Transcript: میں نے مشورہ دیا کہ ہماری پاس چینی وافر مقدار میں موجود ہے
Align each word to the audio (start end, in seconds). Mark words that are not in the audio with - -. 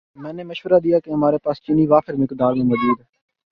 میں 0.17 0.33
نے 0.33 0.43
مشورہ 0.43 0.79
دیا 0.79 0.99
کہ 0.99 1.09
ہماری 1.11 1.37
پاس 1.43 1.61
چینی 1.65 1.85
وافر 1.87 2.13
مقدار 2.15 2.53
میں 2.53 2.65
موجود 2.65 2.99
ہے 2.99 3.05